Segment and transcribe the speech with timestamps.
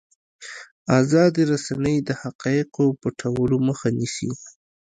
[0.99, 4.31] ازادې رسنۍ د حقایقو پټولو مخه نیسي.